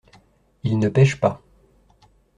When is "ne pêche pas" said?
0.79-1.43